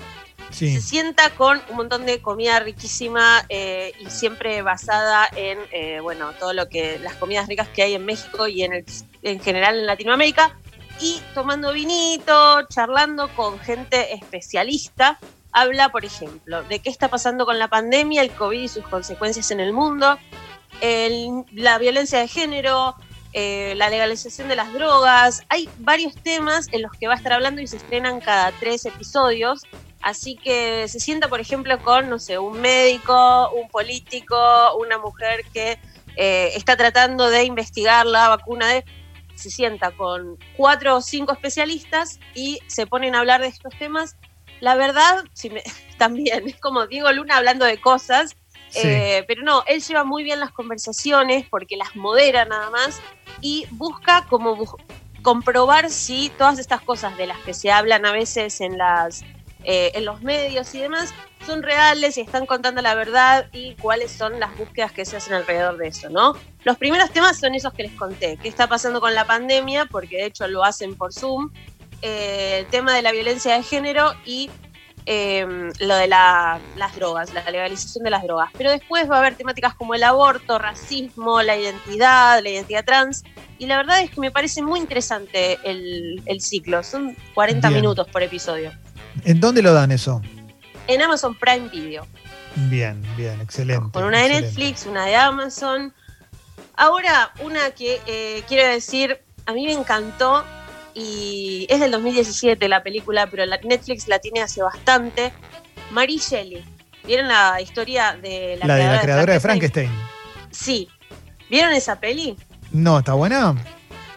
Sí. 0.51 0.75
se 0.75 0.81
sienta 0.81 1.29
con 1.35 1.61
un 1.69 1.77
montón 1.77 2.07
de 2.07 2.23
comida 2.23 2.59
riquísima 2.61 3.45
eh, 3.51 3.93
y 4.01 4.07
siempre 4.09 4.63
basada 4.63 5.29
en, 5.37 5.59
eh, 5.73 6.01
bueno, 6.01 6.33
todo 6.39 6.55
lo 6.55 6.69
que, 6.71 6.99
las 7.01 7.15
comidas 7.17 7.47
ricas 7.49 7.69
que 7.69 7.83
hay 7.83 7.95
en 7.95 8.07
México 8.07 8.49
y 8.49 8.63
en, 8.63 8.73
el- 8.73 8.85
en 9.23 9.41
general 9.41 9.79
en 9.79 9.87
Latinoamérica, 9.87 10.57
y 11.01 11.21
tomando 11.35 11.73
vinito, 11.75 12.67
charlando 12.69 13.29
con 13.37 13.61
gente 13.61 14.15
especialista. 14.15 15.19
Habla, 15.61 15.89
por 15.89 16.05
ejemplo, 16.05 16.63
de 16.63 16.79
qué 16.79 16.89
está 16.89 17.09
pasando 17.09 17.45
con 17.45 17.59
la 17.59 17.67
pandemia, 17.67 18.23
el 18.23 18.31
COVID 18.31 18.63
y 18.63 18.69
sus 18.69 18.87
consecuencias 18.87 19.51
en 19.51 19.59
el 19.59 19.73
mundo, 19.73 20.17
la 21.53 21.79
violencia 21.79 22.21
de 22.21 22.29
género, 22.29 22.95
eh, 23.33 23.75
la 23.77 23.91
legalización 23.91 24.47
de 24.47 24.55
las 24.55 24.73
drogas. 24.73 25.43
Hay 25.49 25.69
varios 25.79 26.15
temas 26.15 26.69
en 26.71 26.83
los 26.83 26.93
que 26.93 27.09
va 27.09 27.15
a 27.15 27.17
estar 27.17 27.33
hablando 27.33 27.61
y 27.61 27.67
se 27.67 27.77
estrenan 27.77 28.21
cada 28.21 28.53
tres 28.53 28.87
episodios. 28.87 29.65
Así 30.01 30.37
que 30.37 30.87
se 30.87 31.01
sienta, 31.01 31.27
por 31.27 31.41
ejemplo, 31.41 31.77
con, 31.81 32.09
no 32.09 32.21
sé, 32.21 32.39
un 32.39 32.61
médico, 32.61 33.51
un 33.51 33.69
político, 33.69 34.37
una 34.77 34.99
mujer 34.99 35.45
que 35.53 35.79
eh, 36.15 36.53
está 36.55 36.77
tratando 36.77 37.31
de 37.31 37.43
investigar 37.43 38.07
la 38.07 38.29
vacuna. 38.29 38.67
Se 39.35 39.51
sienta 39.51 39.91
con 39.91 40.39
cuatro 40.57 40.99
o 40.99 41.01
cinco 41.01 41.33
especialistas 41.33 42.21
y 42.35 42.61
se 42.69 42.87
ponen 42.87 43.17
a 43.17 43.19
hablar 43.19 43.41
de 43.41 43.49
estos 43.49 43.77
temas. 43.77 44.17
La 44.61 44.75
verdad, 44.77 45.25
si 45.33 45.51
me- 45.51 45.63
también 45.99 46.49
es 46.49 46.61
como 46.61 46.87
Diego 46.87 47.11
Luna 47.13 47.37
hablando 47.37 47.65
de 47.65 47.81
cosas, 47.81 48.35
Sí. 48.71 48.81
eh, 48.85 49.25
pero 49.27 49.43
no, 49.43 49.63
él 49.67 49.81
lleva 49.83 50.05
muy 50.05 50.25
bien 50.25 50.41
las 50.41 50.53
conversaciones 50.53 51.47
porque 51.49 51.77
las 51.79 51.97
modera 51.97 52.45
nada 52.45 52.69
más 52.71 53.01
y 53.41 53.67
busca 53.71 54.27
como 54.29 54.57
bu- 54.59 54.77
comprobar 55.23 55.91
si 55.91 56.31
todas 56.37 56.59
estas 56.59 56.83
cosas 56.83 57.17
de 57.17 57.27
las 57.27 57.39
que 57.45 57.55
se 57.55 57.71
hablan 57.73 58.05
a 58.05 58.13
veces 58.13 58.61
en 58.61 58.77
las 58.77 59.23
eh, 59.65 59.91
en 59.95 60.05
los 60.05 60.21
medios 60.23 60.75
y 60.75 60.81
demás 60.81 61.13
son 61.47 61.63
reales 61.63 62.17
y 62.19 62.21
están 62.21 62.45
contando 62.47 62.83
la 62.83 62.95
verdad 62.95 63.47
y 63.53 63.75
cuáles 63.77 64.13
son 64.13 64.39
las 64.39 64.55
búsquedas 64.57 64.93
que 64.93 65.05
se 65.07 65.17
hacen 65.17 65.33
alrededor 65.35 65.79
de 65.79 65.89
eso, 65.89 66.11
¿no? 66.11 66.37
Los 66.65 66.77
primeros 66.77 67.11
temas 67.11 67.39
son 67.39 67.55
esos 67.55 67.73
que 67.75 67.85
les 67.85 67.95
conté, 67.97 68.39
qué 68.43 68.49
está 68.49 68.67
pasando 68.67 69.01
con 69.01 69.15
la 69.15 69.25
pandemia, 69.27 69.87
porque 69.91 70.17
de 70.19 70.27
hecho 70.27 70.47
lo 70.47 70.63
hacen 70.63 70.95
por 70.97 71.13
Zoom, 71.15 71.49
eh, 72.03 72.59
el 72.61 72.67
tema 72.67 72.95
de 72.95 73.03
la 73.03 73.13
violencia 73.13 73.55
de 73.55 73.63
género 73.63 74.13
y 74.25 74.51
eh, 75.11 75.47
lo 75.81 75.97
de 75.97 76.07
la- 76.07 76.61
las 76.77 76.95
drogas, 76.95 77.33
la 77.33 77.43
legalización 77.51 78.05
de 78.05 78.11
las 78.11 78.23
drogas. 78.23 78.51
Pero 78.59 78.71
después 78.71 79.11
va 79.11 79.17
a 79.17 79.19
haber 79.21 79.37
temáticas 79.37 79.75
como 79.75 79.95
el 79.95 80.03
aborto, 80.03 80.59
racismo, 80.59 81.41
la 81.43 81.57
identidad, 81.57 82.43
la 82.43 82.51
identidad 82.51 82.85
trans. 82.85 83.23
Y 83.59 83.65
la 83.67 83.79
verdad 83.79 84.03
es 84.03 84.11
que 84.11 84.21
me 84.21 84.31
parece 84.31 84.61
muy 84.63 84.79
interesante 84.79 85.59
el, 85.65 86.23
el 86.27 86.41
ciclo. 86.43 86.83
Son 86.83 87.17
40 87.35 87.69
Bien. 87.69 87.81
minutos 87.81 88.07
por 88.09 88.23
episodio. 88.23 88.71
¿En 89.25 89.41
dónde 89.41 89.63
lo 89.63 89.73
dan 89.73 89.93
eso? 89.93 90.21
En 90.87 91.01
Amazon 91.01 91.35
Prime 91.35 91.69
Video. 91.71 92.07
Bien, 92.55 93.03
bien, 93.17 93.41
excelente. 93.41 93.91
Con 93.93 94.05
una 94.05 94.19
de 94.19 94.25
excelente. 94.27 94.47
Netflix, 94.49 94.87
una 94.87 95.07
de 95.07 95.17
Amazon. 95.17 95.95
Ahora, 96.77 97.33
una 97.41 97.71
que 97.71 98.01
eh, 98.07 98.43
quiero 98.47 98.69
decir, 98.69 99.21
a 99.47 99.53
mí 99.53 99.65
me 99.67 99.73
encantó 99.73 100.45
y 100.99 101.67
es 101.71 101.79
del 101.79 101.93
2017 101.93 102.69
la 102.69 102.83
película, 102.83 103.29
pero 103.29 103.47
la, 103.47 103.59
Netflix 103.59 104.09
la 104.09 104.19
tiene 104.19 104.43
hace 104.43 104.63
bastante. 104.63 105.33
Mary 105.93 106.19
Shelley. 106.19 106.65
¿Vieron 107.05 107.29
la 107.29 107.61
historia 107.61 108.19
de 108.21 108.57
la, 108.59 108.67
La 108.67 108.75
de 108.75 108.85
la 108.85 109.01
creadora 109.01 109.33
de 109.35 109.41
Frankenstein? 109.41 109.87
Frankenstein. 109.87 110.51
Sí. 110.51 110.89
¿Vieron 111.49 111.73
esa 111.73 112.01
peli? 112.01 112.37
No, 112.73 112.99
¿está 112.99 113.15
buena? 113.15 113.55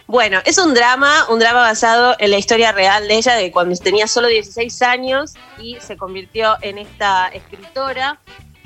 Bueno, 0.07 0.42
es 0.44 0.57
un 0.57 0.74
drama, 0.74 1.28
un 1.30 1.39
drama 1.39 1.62
basado 1.62 2.16
en 2.18 2.31
la 2.31 2.38
historia 2.38 2.72
real 2.72 3.07
de 3.07 3.16
ella, 3.16 3.36
de 3.36 3.51
cuando 3.51 3.75
tenía 3.78 4.07
solo 4.07 4.28
16 4.28 4.81
años 4.81 5.36
y 5.60 5.78
se 5.80 5.95
convirtió 5.95 6.57
en 6.61 6.80
esta 6.80 7.28
escritora. 7.28 8.19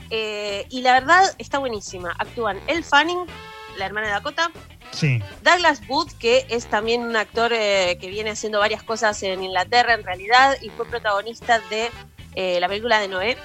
Eh, 0.10 0.66
y 0.70 0.82
la 0.82 0.94
verdad 0.94 1.36
está 1.38 1.60
buenísima. 1.60 2.16
Actúan 2.18 2.60
Elle 2.68 2.82
Fanning, 2.82 3.26
la 3.78 3.86
hermana 3.86 4.08
de 4.08 4.14
Dakota, 4.14 4.50
Douglas 5.44 5.82
Wood, 5.88 6.12
que 6.20 6.46
es 6.50 6.68
también 6.68 7.02
un 7.02 7.16
actor 7.16 7.52
eh, 7.54 7.98
que 8.00 8.10
viene 8.10 8.32
haciendo 8.32 8.60
varias 8.60 8.84
cosas 8.84 9.22
en 9.24 9.44
Inglaterra 9.44 9.94
en 9.94 10.04
realidad 10.04 10.58
y 10.62 10.70
fue 10.70 10.86
protagonista 10.86 11.60
de 11.70 11.92
eh, 12.36 12.60
la 12.60 12.68
película 12.68 13.00
de 13.00 13.08
Noé. 13.08 13.38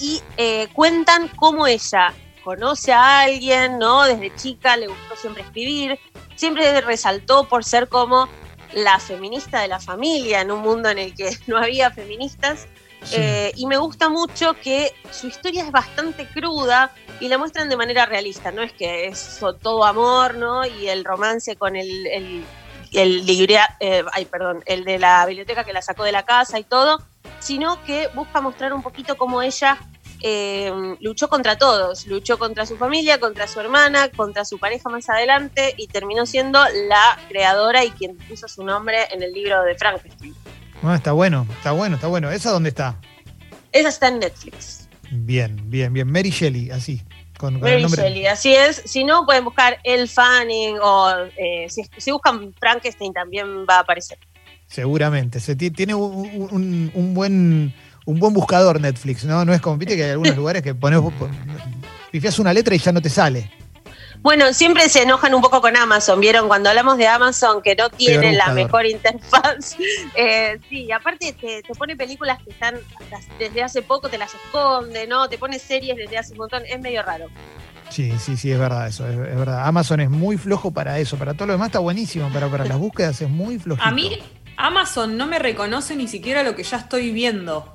Y 0.00 0.22
eh, 0.36 0.68
cuentan 0.74 1.28
cómo 1.28 1.66
ella 1.66 2.14
conoce 2.44 2.92
a 2.92 3.20
alguien, 3.20 3.78
¿no? 3.78 4.04
Desde 4.04 4.34
chica 4.36 4.76
le 4.76 4.86
gustó 4.86 5.16
siempre 5.16 5.42
escribir, 5.42 5.98
siempre 6.36 6.80
resaltó 6.80 7.48
por 7.48 7.64
ser 7.64 7.88
como 7.88 8.28
la 8.72 8.98
feminista 9.00 9.60
de 9.60 9.68
la 9.68 9.80
familia 9.80 10.40
en 10.40 10.50
un 10.50 10.60
mundo 10.60 10.88
en 10.88 10.98
el 10.98 11.14
que 11.14 11.36
no 11.46 11.58
había 11.58 11.90
feministas. 11.90 12.66
Eh, 13.12 13.52
y 13.56 13.66
me 13.66 13.76
gusta 13.76 14.08
mucho 14.08 14.54
que 14.54 14.92
su 15.10 15.28
historia 15.28 15.64
es 15.64 15.70
bastante 15.70 16.26
cruda 16.26 16.92
y 17.20 17.28
la 17.28 17.38
muestran 17.38 17.68
de 17.68 17.76
manera 17.76 18.06
realista. 18.06 18.50
No 18.50 18.62
es 18.62 18.72
que 18.72 19.06
es 19.06 19.40
todo 19.62 19.84
amor, 19.84 20.34
¿no? 20.34 20.66
Y 20.66 20.88
el 20.88 21.04
romance 21.04 21.56
con 21.56 21.76
el, 21.76 22.06
el, 22.08 22.44
el 22.92 23.24
librea- 23.26 23.76
eh, 23.80 24.04
ay, 24.12 24.24
perdón, 24.26 24.62
el 24.66 24.84
de 24.84 24.98
la 24.98 25.24
biblioteca 25.26 25.64
que 25.64 25.72
la 25.72 25.82
sacó 25.82 26.04
de 26.04 26.12
la 26.12 26.24
casa 26.24 26.58
y 26.58 26.64
todo, 26.64 27.00
sino 27.40 27.82
que 27.84 28.08
busca 28.14 28.40
mostrar 28.40 28.72
un 28.72 28.82
poquito 28.82 29.16
cómo 29.16 29.42
ella 29.42 29.78
eh, 30.20 30.72
luchó 31.00 31.28
contra 31.28 31.56
todos. 31.56 32.06
Luchó 32.06 32.38
contra 32.38 32.66
su 32.66 32.76
familia, 32.76 33.20
contra 33.20 33.46
su 33.46 33.60
hermana, 33.60 34.08
contra 34.10 34.44
su 34.44 34.58
pareja 34.58 34.88
más 34.90 35.08
adelante 35.08 35.74
y 35.76 35.86
terminó 35.86 36.26
siendo 36.26 36.58
la 36.88 37.18
creadora 37.28 37.84
y 37.84 37.90
quien 37.92 38.18
puso 38.18 38.48
su 38.48 38.64
nombre 38.64 39.06
en 39.12 39.22
el 39.22 39.32
libro 39.32 39.62
de 39.62 39.76
Frankenstein. 39.76 40.34
Ah, 40.82 40.94
está 40.96 41.12
bueno, 41.12 41.46
está 41.56 41.72
bueno, 41.72 41.96
está 41.96 42.06
bueno. 42.06 42.30
¿Esa 42.30 42.50
dónde 42.50 42.68
está? 42.70 42.96
Esa 43.72 43.88
está 43.88 44.08
en 44.08 44.20
Netflix. 44.20 44.88
Bien, 45.10 45.56
bien, 45.70 45.92
bien. 45.92 46.10
Mary 46.10 46.30
Shelley, 46.30 46.70
así. 46.70 47.02
Con, 47.38 47.54
con 47.54 47.62
Mary 47.62 47.74
el 47.76 47.82
nombre. 47.82 48.02
Shelley, 48.02 48.26
así 48.26 48.54
es. 48.54 48.82
Si 48.84 49.04
no, 49.04 49.24
pueden 49.26 49.44
buscar 49.44 49.78
El 49.84 50.08
Fanning 50.08 50.76
o 50.82 51.10
eh, 51.36 51.66
si, 51.68 51.82
si 51.96 52.10
buscan 52.10 52.52
Frankenstein 52.58 53.12
también 53.12 53.64
va 53.68 53.76
a 53.76 53.80
aparecer. 53.80 54.18
Seguramente. 54.66 55.40
Se 55.40 55.56
ti- 55.56 55.70
tiene 55.70 55.94
un, 55.94 56.48
un- 56.50 56.90
un 56.94 57.14
buen 57.14 57.74
un 58.06 58.18
buen 58.18 58.32
buscador 58.32 58.80
Netflix, 58.80 59.24
¿no? 59.24 59.44
No 59.44 59.52
es 59.52 59.60
como, 59.60 59.76
viste 59.76 59.94
que 59.96 60.04
hay 60.04 60.10
algunos 60.12 60.34
lugares 60.36 60.62
que 60.62 60.74
pones, 60.74 60.98
pifias 62.10 62.38
una 62.38 62.52
letra 62.54 62.74
y 62.74 62.78
ya 62.78 62.90
no 62.92 63.02
te 63.02 63.10
sale. 63.10 63.50
Bueno, 64.20 64.52
siempre 64.52 64.88
se 64.88 65.02
enojan 65.02 65.34
un 65.34 65.40
poco 65.40 65.60
con 65.60 65.76
Amazon, 65.76 66.20
¿vieron? 66.20 66.48
Cuando 66.48 66.68
hablamos 66.68 66.98
de 66.98 67.06
Amazon 67.06 67.62
que 67.62 67.76
no 67.76 67.88
tiene 67.88 68.32
la 68.32 68.52
mejor 68.52 68.86
interfaz. 68.86 69.76
Eh, 70.14 70.58
sí, 70.68 70.90
aparte 70.90 71.32
te, 71.32 71.62
te 71.62 71.74
pone 71.74 71.96
películas 71.96 72.38
que 72.42 72.50
están 72.50 72.76
desde 73.38 73.62
hace 73.62 73.82
poco, 73.82 74.08
te 74.08 74.18
las 74.18 74.34
esconde, 74.34 75.06
¿no? 75.06 75.28
Te 75.28 75.38
pone 75.38 75.58
series 75.58 75.96
desde 75.96 76.18
hace 76.18 76.32
un 76.32 76.38
montón, 76.38 76.62
es 76.66 76.80
medio 76.80 77.02
raro. 77.02 77.26
Sí, 77.88 78.12
sí, 78.18 78.36
sí, 78.36 78.50
es 78.50 78.58
verdad 78.58 78.88
eso, 78.88 79.06
es, 79.06 79.12
es 79.12 79.36
verdad. 79.36 79.66
Amazon 79.66 80.00
es 80.00 80.10
muy 80.10 80.36
flojo 80.36 80.72
para 80.72 80.98
eso, 80.98 81.16
para 81.16 81.34
todo 81.34 81.46
lo 81.46 81.52
demás 81.54 81.68
está 81.68 81.78
buenísimo, 81.78 82.30
pero 82.32 82.50
para 82.50 82.64
las 82.64 82.78
búsquedas 82.78 83.20
es 83.20 83.28
muy 83.28 83.58
flojito. 83.58 83.86
A 83.86 83.92
mí, 83.92 84.18
Amazon 84.56 85.16
no 85.16 85.26
me 85.26 85.38
reconoce 85.38 85.94
ni 85.94 86.08
siquiera 86.08 86.42
lo 86.42 86.56
que 86.56 86.64
ya 86.64 86.78
estoy 86.78 87.12
viendo. 87.12 87.74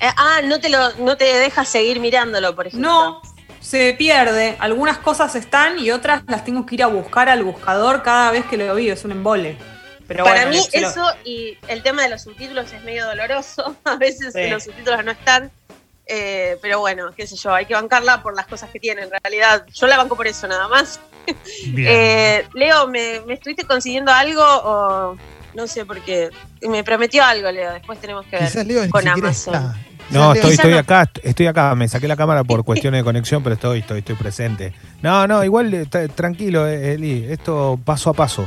Eh, 0.00 0.10
ah, 0.16 0.40
no 0.44 0.60
te, 0.60 0.68
lo, 0.68 0.92
no 0.98 1.16
te 1.16 1.24
dejas 1.24 1.68
seguir 1.68 2.00
mirándolo, 2.00 2.54
por 2.54 2.68
ejemplo. 2.68 2.88
No, 2.88 3.22
se 3.64 3.94
pierde. 3.94 4.56
Algunas 4.60 4.98
cosas 4.98 5.34
están 5.34 5.78
y 5.78 5.90
otras 5.90 6.22
las 6.28 6.44
tengo 6.44 6.66
que 6.66 6.74
ir 6.74 6.82
a 6.82 6.86
buscar 6.88 7.30
al 7.30 7.42
buscador 7.44 8.02
cada 8.02 8.30
vez 8.30 8.44
que 8.44 8.58
lo 8.58 8.74
veo. 8.74 8.92
Es 8.92 9.04
un 9.06 9.12
embole. 9.12 9.56
Pero 10.06 10.22
Para 10.24 10.44
bueno, 10.44 10.50
mí 10.50 10.66
lo- 10.80 10.88
eso 10.88 11.06
y 11.24 11.56
el 11.68 11.82
tema 11.82 12.02
de 12.02 12.10
los 12.10 12.22
subtítulos 12.22 12.70
es 12.72 12.84
medio 12.84 13.06
doloroso. 13.06 13.74
A 13.84 13.96
veces 13.96 14.34
Sí. 14.34 14.48
los 14.48 14.64
subtítulos 14.64 15.02
no 15.04 15.12
están. 15.12 15.50
Eh, 16.06 16.58
pero 16.60 16.80
bueno, 16.80 17.10
qué 17.16 17.26
sé 17.26 17.34
yo, 17.36 17.54
hay 17.54 17.64
que 17.64 17.72
bancarla 17.72 18.22
por 18.22 18.36
las 18.36 18.46
cosas 18.46 18.68
que 18.70 18.78
tiene 18.78 19.00
en 19.04 19.10
realidad. 19.10 19.64
Yo 19.72 19.86
la 19.86 19.96
banco 19.96 20.14
por 20.14 20.26
eso 20.26 20.46
nada 20.46 20.68
más. 20.68 21.00
Bien. 21.68 21.88
Eh, 21.90 22.48
Leo, 22.52 22.86
¿me, 22.86 23.20
me 23.20 23.32
estuviste 23.34 23.64
consiguiendo 23.64 24.12
algo 24.12 24.42
o 24.44 25.16
no 25.54 25.66
sé 25.66 25.84
porque 25.84 26.30
me 26.62 26.84
prometió 26.84 27.24
algo, 27.24 27.50
Leo? 27.50 27.72
Después 27.72 28.00
tenemos 28.00 28.26
que 28.26 28.36
ver 28.38 28.66
Leo 28.66 28.88
con 28.90 29.06
Amazon. 29.06 29.54
está. 29.54 29.76
No, 30.10 30.34
estoy, 30.34 30.52
estoy 30.52 30.72
no. 30.72 30.78
acá, 30.78 31.10
estoy 31.22 31.46
acá, 31.46 31.74
me 31.74 31.88
saqué 31.88 32.06
la 32.06 32.16
cámara 32.16 32.44
por 32.44 32.62
cuestiones 32.64 33.00
de 33.00 33.04
conexión, 33.04 33.42
pero 33.42 33.54
estoy, 33.54 33.78
estoy, 33.80 34.00
estoy 34.00 34.14
presente. 34.16 34.74
No, 35.00 35.26
no, 35.26 35.42
igual 35.42 35.70
tra- 35.88 36.12
tranquilo, 36.12 36.66
eh, 36.68 36.94
Eli, 36.94 37.24
esto 37.30 37.78
paso 37.84 38.10
a 38.10 38.12
paso. 38.12 38.46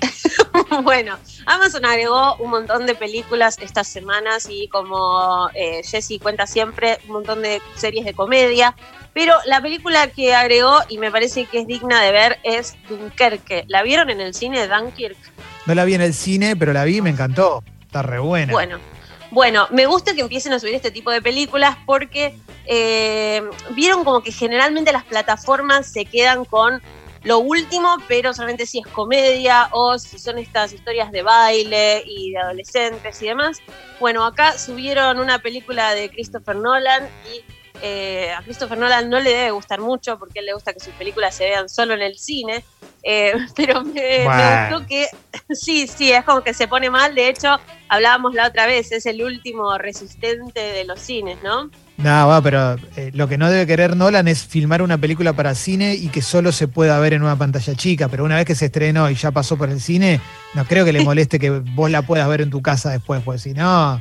bueno, 0.84 1.18
Amazon 1.46 1.84
agregó 1.84 2.36
un 2.36 2.50
montón 2.50 2.86
de 2.86 2.94
películas 2.94 3.58
estas 3.60 3.88
semanas 3.88 4.46
y 4.48 4.68
como 4.68 5.48
eh, 5.54 5.82
Jesse 5.84 6.18
cuenta 6.20 6.46
siempre, 6.46 6.98
un 7.06 7.14
montón 7.14 7.42
de 7.42 7.60
series 7.76 8.04
de 8.04 8.14
comedia. 8.14 8.74
Pero 9.12 9.34
la 9.44 9.60
película 9.60 10.06
que 10.06 10.34
agregó 10.34 10.78
y 10.88 10.96
me 10.98 11.10
parece 11.10 11.44
que 11.44 11.60
es 11.60 11.66
digna 11.66 12.00
de 12.00 12.12
ver 12.12 12.38
es 12.44 12.76
Dunkerque. 12.88 13.64
¿La 13.68 13.82
vieron 13.82 14.08
en 14.08 14.20
el 14.20 14.34
cine 14.34 14.66
Dunkirk? 14.68 15.18
No 15.66 15.74
la 15.74 15.84
vi 15.84 15.94
en 15.94 16.00
el 16.00 16.14
cine, 16.14 16.56
pero 16.56 16.72
la 16.72 16.84
vi 16.84 16.98
y 16.98 17.02
me 17.02 17.10
encantó. 17.10 17.62
Está 17.82 18.02
re 18.02 18.18
buena. 18.18 18.52
Bueno, 18.52 18.78
bueno, 19.30 19.66
me 19.70 19.86
gusta 19.86 20.14
que 20.14 20.20
empiecen 20.20 20.52
a 20.52 20.58
subir 20.58 20.74
este 20.74 20.90
tipo 20.90 21.10
de 21.10 21.22
películas 21.22 21.76
porque 21.86 22.36
eh, 22.66 23.42
vieron 23.70 24.04
como 24.04 24.22
que 24.22 24.32
generalmente 24.32 24.92
las 24.92 25.04
plataformas 25.04 25.86
se 25.86 26.04
quedan 26.04 26.44
con 26.44 26.82
lo 27.24 27.38
último, 27.38 27.96
pero 28.08 28.34
solamente 28.34 28.66
si 28.66 28.80
es 28.80 28.86
comedia 28.88 29.68
o 29.72 29.98
si 29.98 30.18
son 30.18 30.38
estas 30.38 30.72
historias 30.72 31.12
de 31.12 31.22
baile 31.22 32.02
y 32.04 32.32
de 32.32 32.38
adolescentes 32.38 33.22
y 33.22 33.26
demás. 33.26 33.60
Bueno, 34.00 34.26
acá 34.26 34.58
subieron 34.58 35.20
una 35.20 35.38
película 35.38 35.94
de 35.94 36.10
Christopher 36.10 36.56
Nolan 36.56 37.08
y 37.32 37.42
eh, 37.80 38.32
a 38.32 38.42
Christopher 38.42 38.76
Nolan 38.76 39.08
no 39.08 39.18
le 39.20 39.30
debe 39.30 39.50
gustar 39.52 39.80
mucho 39.80 40.18
porque 40.18 40.40
él 40.40 40.46
le 40.46 40.54
gusta 40.54 40.72
que 40.72 40.80
sus 40.80 40.92
películas 40.94 41.34
se 41.34 41.44
vean 41.44 41.68
solo 41.68 41.94
en 41.94 42.02
el 42.02 42.18
cine, 42.18 42.64
eh, 43.02 43.34
pero 43.56 43.82
me, 43.84 44.24
gustó 44.24 44.86
que 44.86 45.06
sí, 45.54 45.86
sí, 45.86 46.12
es 46.12 46.24
como 46.24 46.42
que 46.42 46.54
se 46.54 46.68
pone 46.68 46.90
mal. 46.90 47.14
De 47.14 47.28
hecho, 47.28 47.58
hablábamos 47.88 48.34
la 48.34 48.48
otra 48.48 48.66
vez, 48.66 48.92
es 48.92 49.06
el 49.06 49.22
último 49.22 49.76
resistente 49.78 50.60
de 50.60 50.84
los 50.84 51.00
cines, 51.00 51.38
¿no? 51.42 51.70
No, 51.98 52.26
va, 52.26 52.42
pero 52.42 52.76
eh, 52.96 53.10
lo 53.14 53.28
que 53.28 53.38
no 53.38 53.50
debe 53.50 53.66
querer 53.66 53.96
Nolan 53.96 54.26
es 54.26 54.44
filmar 54.44 54.82
una 54.82 54.98
película 54.98 55.34
para 55.34 55.54
cine 55.54 55.94
y 55.94 56.08
que 56.08 56.22
solo 56.22 56.50
se 56.50 56.66
pueda 56.66 56.98
ver 56.98 57.12
en 57.12 57.22
una 57.22 57.36
pantalla 57.36 57.74
chica. 57.74 58.08
Pero 58.08 58.24
una 58.24 58.36
vez 58.36 58.44
que 58.44 58.54
se 58.54 58.66
estrenó 58.66 59.08
y 59.10 59.14
ya 59.14 59.30
pasó 59.30 59.56
por 59.56 59.68
el 59.68 59.80
cine, 59.80 60.20
no 60.54 60.64
creo 60.64 60.84
que 60.84 60.92
le 60.92 61.00
moleste 61.04 61.38
que 61.38 61.50
vos 61.50 61.90
la 61.90 62.02
puedas 62.02 62.28
ver 62.28 62.40
en 62.40 62.50
tu 62.50 62.62
casa 62.62 62.90
después, 62.90 63.22
pues 63.24 63.42
si 63.42 63.52
no. 63.52 64.00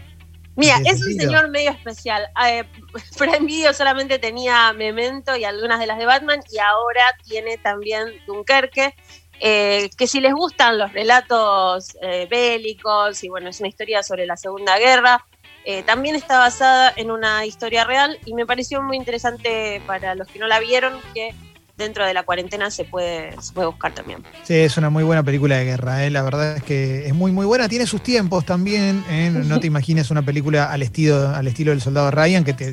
Mira, 0.62 0.78
es 0.86 1.02
un 1.02 1.10
sentido. 1.10 1.32
señor 1.32 1.50
medio 1.50 1.72
especial. 1.72 2.28
Eh, 2.48 2.64
Prime 3.18 3.40
Video 3.40 3.74
solamente 3.74 4.20
tenía 4.20 4.72
Memento 4.74 5.36
y 5.36 5.44
algunas 5.44 5.80
de 5.80 5.88
las 5.88 5.98
de 5.98 6.06
Batman 6.06 6.40
y 6.52 6.60
ahora 6.60 7.04
tiene 7.28 7.58
también 7.58 8.08
Dunkerque. 8.28 8.94
eh, 9.40 9.90
que 9.98 10.06
si 10.06 10.22
les 10.22 10.34
gustan 10.34 10.78
los 10.78 10.94
relatos 10.94 11.98
eh, 12.02 12.28
bélicos 12.30 13.24
y 13.24 13.30
bueno, 13.30 13.50
es 13.50 13.60
una 13.60 13.70
historia 13.70 14.04
sobre 14.04 14.28
la 14.28 14.38
Segunda 14.38 14.78
Guerra, 14.78 15.26
eh, 15.66 15.84
también 15.84 16.16
está 16.16 16.38
basada 16.40 16.94
en 16.96 17.12
una 17.12 17.46
historia 17.46 17.84
real 17.84 18.20
y 18.26 18.34
me 18.34 18.46
pareció 18.46 18.82
muy 18.82 18.98
interesante 18.98 19.82
para 19.88 20.16
los 20.16 20.28
que 20.28 20.40
no 20.40 20.48
la 20.48 20.60
vieron 20.60 20.94
que 21.14 21.34
dentro 21.82 22.06
de 22.06 22.14
la 22.14 22.24
cuarentena 22.24 22.72
se 22.72 22.86
puede, 22.86 23.40
se 23.42 23.54
puede 23.54 23.68
buscar 23.68 23.94
también. 23.94 24.24
Sí, 24.44 24.56
es 24.56 24.78
una 24.78 24.90
muy 24.90 25.04
buena 25.04 25.24
película 25.24 25.58
de 25.58 25.66
guerra, 25.66 26.06
¿eh? 26.06 26.10
la 26.10 26.22
verdad 26.22 26.58
es 26.58 26.64
que 26.64 27.08
es 27.08 27.14
muy 27.14 27.32
muy 27.32 27.46
buena, 27.46 27.68
tiene 27.68 27.86
sus 27.88 28.02
tiempos 28.02 28.46
también, 28.46 29.04
¿eh? 29.10 29.30
no 29.34 29.60
te 29.60 29.68
imagines 29.74 30.10
una 30.12 30.22
película 30.22 30.72
al 30.72 30.82
estilo, 30.82 31.30
al 31.30 31.48
estilo 31.48 31.72
del 31.72 31.82
soldado 31.82 32.12
Ryan, 32.12 32.44
que 32.44 32.54
te 32.54 32.70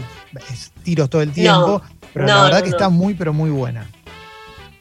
es 0.50 0.70
tiros 0.82 1.10
todo 1.10 1.22
el 1.22 1.32
tiempo, 1.32 1.82
pero 2.12 2.26
la 2.26 2.34
no, 2.36 2.42
verdad 2.44 2.58
no, 2.58 2.64
que 2.64 2.70
no. 2.70 2.76
está 2.76 2.88
muy 2.88 3.14
pero 3.14 3.32
muy 3.32 3.50
buena. 3.50 3.86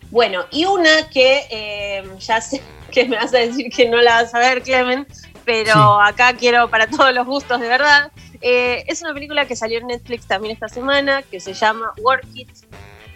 Bueno, 0.10 0.46
y 0.52 0.66
una 0.66 1.10
que 1.12 1.42
eh, 1.52 2.04
ya 2.20 2.40
sé 2.42 2.62
que 2.92 3.06
me 3.06 3.18
vas 3.18 3.34
a 3.34 3.40
decir 3.40 3.70
que 3.70 3.90
no 3.90 3.98
la 3.98 4.22
vas 4.24 4.34
a 4.34 4.40
ver, 4.40 4.62
Clemen, 4.62 5.06
pero 5.44 5.74
Sí. 5.74 6.10
acá 6.10 6.34
quiero 6.34 6.70
para 6.70 6.88
todos 6.88 7.14
los 7.14 7.26
gustos, 7.26 7.60
de 7.60 7.68
verdad. 7.68 8.12
Eh, 8.42 8.84
es 8.88 9.02
una 9.02 9.14
película 9.14 9.46
que 9.48 9.56
salió 9.56 9.80
en 9.80 9.88
Netflix 9.88 10.26
también 10.28 10.54
esta 10.54 10.70
semana, 10.70 11.24
que 11.24 11.40
se 11.40 11.54
llama 11.54 11.92
Work 12.04 12.26
It, 12.36 12.50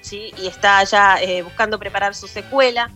¿sí? 0.01 0.33
y 0.37 0.47
está 0.47 0.83
ya 0.83 1.21
eh, 1.21 1.41
buscando 1.43 1.79
preparar 1.79 2.13
su 2.15 2.27
secuela. 2.27 2.89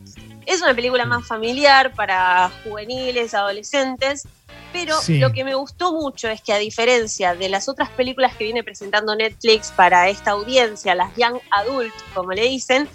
Es 0.46 0.62
una 0.62 0.74
película 0.76 1.06
más 1.06 1.26
familiar 1.26 1.94
para 1.94 2.52
juveniles, 2.64 3.34
adolescentes, 3.34 4.28
pero 4.72 5.00
Sí. 5.02 5.18
lo 5.20 5.32
que 5.32 5.44
me 5.44 5.56
gustó 5.56 5.94
mucho 5.94 6.28
es 6.30 6.42
que 6.42 6.54
a 6.54 6.58
diferencia 6.58 7.34
de 7.34 7.50
las 7.50 7.68
otras 7.70 7.90
películas 7.90 8.36
que 8.36 8.44
viene 8.44 8.64
presentando 8.64 9.16
Netflix 9.16 9.72
para 9.72 10.10
esta 10.10 10.32
audiencia, 10.32 10.94
las 10.94 11.16
Young 11.16 11.40
Adult, 11.52 11.94
como 12.14 12.32
le 12.34 12.44
dicen, 12.44 12.88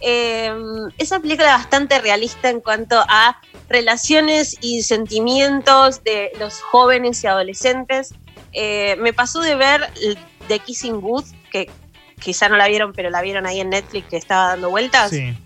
eh, 0.00 0.52
es 0.98 1.10
una 1.10 1.20
película 1.20 1.56
bastante 1.56 1.98
realista 2.00 2.50
en 2.50 2.60
cuanto 2.60 3.02
a 3.08 3.40
relaciones 3.68 4.56
y 4.60 4.82
sentimientos 4.82 6.02
de 6.04 6.30
los 6.38 6.60
jóvenes 6.60 7.22
y 7.24 7.26
adolescentes. 7.26 8.14
Eh, 8.52 8.96
me 9.00 9.12
pasó 9.12 9.40
de 9.40 9.54
ver 9.54 9.90
The 10.48 10.58
Kissing 10.60 11.00
Booth, 11.00 11.26
que 11.50 11.70
quizá 12.18 12.48
no 12.48 12.56
la 12.56 12.68
vieron, 12.68 12.92
pero 12.92 13.10
la 13.10 13.22
vieron 13.22 13.46
ahí 13.46 13.60
en 13.60 13.70
Netflix 13.70 14.06
que 14.08 14.16
estaba 14.16 14.48
dando 14.48 14.70
vueltas. 14.70 15.10
Sí. 15.10 15.36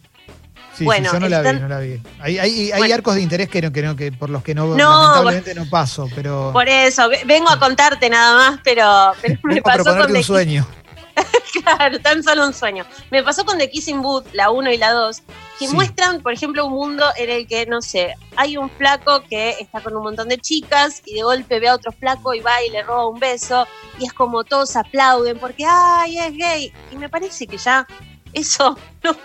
Sí, 0.75 0.85
Bueno, 0.85 1.11
sí, 1.11 1.17
yo 1.17 1.21
no 1.21 1.29
la 1.29 1.43
vi, 1.43 1.61
no 1.61 1.69
la 1.69 1.79
vi. 1.81 2.00
Hay, 2.21 2.38
hay, 2.38 2.73
hay 2.73 2.79
Bueno. 2.79 2.95
arcos 2.95 3.14
de 3.17 3.21
interés 3.21 3.49
que, 3.50 3.61
no, 3.61 3.71
que, 3.73 3.83
no, 3.83 3.95
que 3.95 4.11
por 4.11 4.31
los 4.31 4.43
que 4.43 4.55
no, 4.55 4.64
No, 4.75 5.00
lamentablemente 5.02 5.55
no 5.55 5.69
paso, 5.69 6.09
pero 6.14 6.50
Por 6.55 6.67
eso, 6.67 7.11
ve- 7.11 7.21
vengo 7.26 7.50
a 7.50 7.59
contarte 7.59 8.09
nada 8.09 8.37
más, 8.37 8.61
pero, 8.64 9.12
pero 9.21 9.38
me 9.43 9.57
vengo 9.57 9.69
a 9.69 9.76
pasó 9.76 9.97
con 9.99 10.07
The 10.11 10.19
un 10.19 10.25
sueño. 10.25 10.67
Claro, 11.62 12.00
tan 12.00 12.23
solo 12.23 12.47
un 12.47 12.55
sueño. 12.55 12.87
Me 13.11 13.23
pasó 13.23 13.45
con 13.45 13.59
The 13.59 13.69
Kissing 13.69 14.00
Booth, 14.00 14.25
la 14.33 14.50
1 14.50 14.73
y 14.73 14.79
la 14.79 14.93
2, 14.93 15.23
que 15.62 15.69
Sí. 15.69 15.75
muestran, 15.75 16.23
por 16.23 16.33
ejemplo, 16.33 16.66
un 16.66 16.73
mundo 16.73 17.04
en 17.16 17.31
el 17.31 17.47
que, 17.47 17.66
no 17.66 17.81
sé, 17.83 18.14
hay 18.37 18.57
un 18.57 18.69
flaco 18.71 19.23
que 19.28 19.50
está 19.61 19.81
con 19.81 19.97
un 19.97 20.02
montón 20.02 20.28
de 20.28 20.38
chicas 20.38 21.02
y 21.04 21.14
de 21.14 21.23
golpe 21.23 21.61
ve 21.61 21.69
a 21.69 21.75
otro 21.75 21.92
flaco 21.92 22.35
y 22.35 22.40
va 22.40 22.62
y 22.62 22.71
le 22.71 22.83
roba 22.83 23.07
un 23.09 23.19
beso 23.19 23.66
y 23.99 24.07
es 24.07 24.12
como 24.12 24.45
todos 24.45 24.76
aplauden 24.76 25.38
porque, 25.38 25.64
ay, 25.66 26.19
es 26.19 26.33
gay. 26.37 26.73
Y 26.90 26.97
me 26.97 27.09
parece 27.09 27.47
que 27.47 27.57
ya 27.59 27.87
eso 28.33 28.76
no, 29.02 29.16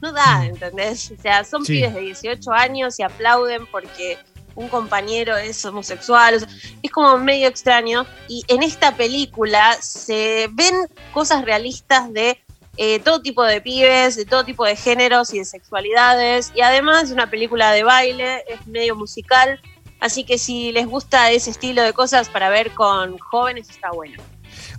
no 0.00 0.12
da, 0.12 0.38
Mm. 0.40 0.44
¿entendés? 0.44 1.10
O 1.16 1.20
sea, 1.20 1.44
son 1.44 1.64
Sí. 1.64 1.74
pibes 1.74 1.94
de 1.94 2.00
18 2.00 2.52
años 2.52 2.98
y 2.98 3.02
aplauden 3.02 3.66
porque 3.66 4.18
un 4.54 4.68
compañero 4.68 5.36
es 5.36 5.64
homosexual. 5.64 6.34
o 6.34 6.40
sea, 6.40 6.48
es 6.82 6.90
como 6.90 7.16
medio 7.18 7.46
extraño. 7.46 8.04
Y 8.28 8.44
en 8.48 8.64
esta 8.64 8.96
película 8.96 9.76
se 9.80 10.48
ven 10.52 10.74
cosas 11.14 11.44
realistas 11.44 12.12
de 12.12 12.40
eh, 12.78 13.00
todo 13.00 13.20
tipo 13.20 13.42
de 13.44 13.60
pibes, 13.60 14.16
de 14.16 14.24
todo 14.24 14.44
tipo 14.44 14.64
de 14.64 14.76
géneros 14.76 15.34
y 15.34 15.38
de 15.38 15.44
sexualidades. 15.44 16.52
Y 16.54 16.60
además 16.62 17.04
es 17.04 17.10
una 17.10 17.28
película 17.28 17.72
de 17.72 17.82
baile, 17.82 18.44
es 18.48 18.66
medio 18.66 18.96
musical. 18.96 19.60
Así 20.00 20.22
que 20.24 20.38
si 20.38 20.70
les 20.72 20.86
gusta 20.86 21.30
ese 21.32 21.50
estilo 21.50 21.82
de 21.82 21.92
cosas 21.92 22.28
para 22.28 22.48
ver 22.50 22.70
con 22.72 23.18
jóvenes, 23.18 23.68
está 23.68 23.90
bueno. 23.90 24.22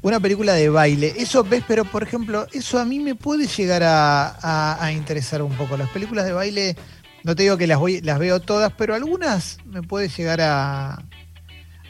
Una 0.02 0.20
película 0.20 0.54
de 0.54 0.70
baile. 0.70 1.14
Eso 1.18 1.44
ves, 1.44 1.62
pero 1.68 1.84
por 1.84 2.04
ejemplo, 2.04 2.48
eso 2.54 2.80
a 2.80 2.86
mí 2.86 3.00
me 3.00 3.16
puede 3.16 3.46
llegar 3.48 3.84
a, 3.84 4.28
a- 4.42 4.84
a 4.84 4.92
interesar 4.94 5.42
un 5.42 5.54
poco. 5.58 5.76
Las 5.76 5.90
películas 5.90 6.26
de 6.26 6.32
baile, 6.32 6.76
no 7.24 7.36
te 7.36 7.44
digo 7.44 7.58
que 7.58 7.68
las, 7.68 7.80
voy, 7.80 8.00
las 8.00 8.18
veo 8.18 8.40
todas, 8.40 8.72
pero 8.78 8.96
algunas 8.96 9.58
me 9.66 9.82
puede 9.84 10.08
llegar 10.08 10.40
a, 10.40 11.04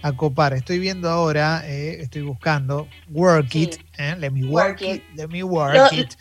a 0.02 0.12
copar. 0.14 0.54
Estoy 0.54 0.80
viendo 0.80 1.10
ahora, 1.10 1.62
eh, 1.66 2.02
estoy 2.02 2.22
buscando 2.22 2.88
Work 3.10 3.48
Sí. 3.52 3.64
It. 3.64 3.76
eh, 3.98 4.16
Let 4.18 4.32
me 4.32 4.46
work, 4.46 4.80
Work 4.80 4.82
it. 4.82 4.96
It. 4.96 5.04
Let 5.16 5.28
me 5.28 5.44
work 5.44 5.74
Lo- 5.76 5.88
it. 5.92 6.14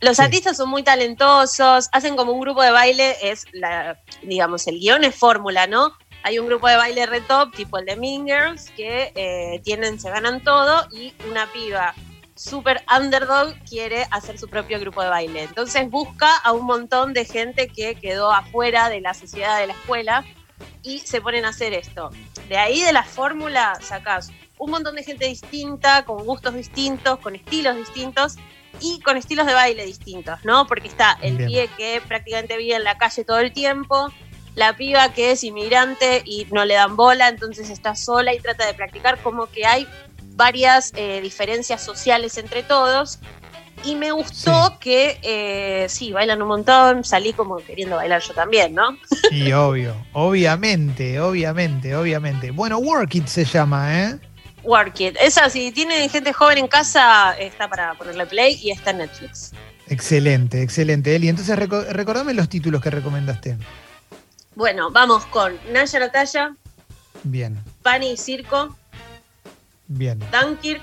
Los 0.00 0.16
Sí. 0.16 0.22
artistas 0.22 0.56
son 0.56 0.68
muy 0.70 0.82
talentosos, 0.84 1.88
hacen 1.92 2.14
como 2.16 2.32
un 2.32 2.40
grupo 2.40 2.62
de 2.62 2.70
baile, 2.70 3.16
es 3.22 3.46
la, 3.52 3.98
digamos, 4.22 4.66
el 4.68 4.78
guion 4.78 5.02
es 5.04 5.14
fórmula, 5.16 5.66
¿no? 5.66 5.92
Hay 6.22 6.38
un 6.38 6.46
grupo 6.46 6.68
de 6.68 6.76
baile 6.76 7.06
re 7.06 7.20
top, 7.20 7.52
tipo 7.54 7.78
el 7.78 7.86
de 7.86 7.96
Mean 7.96 8.24
Girls, 8.26 8.70
que 8.76 9.12
eh, 9.16 9.60
tienen, 9.64 9.98
se 10.00 10.10
ganan 10.10 10.42
todo, 10.42 10.86
y 10.92 11.14
una 11.30 11.46
piba 11.52 11.94
super 12.36 12.82
underdog 12.96 13.54
quiere 13.68 14.06
hacer 14.12 14.38
su 14.38 14.48
propio 14.48 14.78
grupo 14.78 15.02
de 15.02 15.08
baile. 15.08 15.42
Entonces 15.42 15.90
busca 15.90 16.36
a 16.44 16.52
un 16.52 16.66
montón 16.66 17.12
de 17.12 17.24
gente 17.24 17.66
que 17.66 17.96
quedó 17.96 18.30
afuera 18.32 18.88
de 18.90 19.00
la 19.00 19.14
sociedad 19.14 19.58
de 19.58 19.66
la 19.66 19.72
escuela 19.72 20.24
y 20.88 21.00
se 21.00 21.20
ponen 21.20 21.44
a 21.44 21.50
hacer 21.50 21.74
esto. 21.74 22.10
De 22.48 22.56
ahí 22.56 22.82
de 22.82 22.92
la 22.92 23.04
fórmula 23.04 23.78
sacás 23.82 24.30
un 24.58 24.70
montón 24.70 24.96
de 24.96 25.04
gente 25.04 25.26
distinta, 25.26 26.04
con 26.06 26.24
gustos 26.24 26.54
distintos, 26.54 27.18
con 27.18 27.36
estilos 27.36 27.76
distintos 27.76 28.36
y 28.80 28.98
con 29.00 29.18
estilos 29.18 29.46
de 29.46 29.52
baile 29.52 29.84
distintos, 29.84 30.42
¿no? 30.44 30.66
Porque 30.66 30.88
está 30.88 31.18
el 31.20 31.36
Bien. 31.36 31.48
pie 31.48 31.70
que 31.76 32.00
prácticamente 32.00 32.56
vive 32.56 32.74
en 32.74 32.84
la 32.84 32.96
calle 32.96 33.24
todo 33.24 33.38
el 33.38 33.52
tiempo, 33.52 34.08
la 34.54 34.76
piba 34.76 35.12
que 35.12 35.32
es 35.32 35.44
inmigrante 35.44 36.22
y 36.24 36.46
no 36.50 36.64
le 36.64 36.74
dan 36.74 36.96
bola, 36.96 37.28
entonces 37.28 37.68
está 37.68 37.94
sola 37.94 38.34
y 38.34 38.40
trata 38.40 38.66
de 38.66 38.72
practicar, 38.72 39.22
como 39.22 39.46
que 39.46 39.66
hay 39.66 39.86
varias 40.36 40.92
eh, 40.96 41.20
diferencias 41.20 41.82
sociales 41.82 42.38
entre 42.38 42.62
todos. 42.62 43.18
Y 43.84 43.94
me 43.94 44.10
gustó 44.12 44.68
Sí. 44.68 44.72
que, 44.80 45.18
eh, 45.22 45.86
sí, 45.88 46.12
bailan 46.12 46.42
un 46.42 46.48
montón, 46.48 47.04
salí 47.04 47.32
como 47.32 47.56
queriendo 47.58 47.96
bailar 47.96 48.20
yo 48.22 48.34
también, 48.34 48.74
¿no? 48.74 48.96
Y 49.30 49.52
obvio, 49.52 49.94
obviamente, 50.12 51.20
obviamente, 51.20 51.94
obviamente. 51.96 52.50
Bueno, 52.50 52.78
Work 52.78 53.14
It 53.14 53.26
se 53.26 53.44
llama, 53.44 53.98
¿eh? 54.02 54.18
Work 54.64 55.00
It. 55.00 55.16
Esa, 55.20 55.48
si 55.50 55.70
tienen 55.72 56.08
gente 56.10 56.32
joven 56.32 56.58
en 56.58 56.68
casa, 56.68 57.32
está 57.38 57.68
para 57.68 57.94
ponerle 57.94 58.26
play 58.26 58.58
y 58.62 58.70
está 58.70 58.90
en 58.90 58.98
Netflix. 58.98 59.52
Excelente, 59.88 60.60
excelente, 60.62 61.16
Eli. 61.16 61.28
Entonces 61.28 61.56
reco- 61.58 61.86
recordame 61.88 62.34
los 62.34 62.48
títulos 62.48 62.82
que 62.82 62.90
recomendaste. 62.90 63.56
Bueno, 64.54 64.90
vamos 64.90 65.24
con 65.26 65.54
Naya 65.72 66.00
Natalia, 66.00 66.54
Bien, 67.22 67.58
Pani 67.82 68.10
y 68.12 68.16
Circo, 68.16 68.76
bien, 69.86 70.20
Dunkirk. 70.32 70.82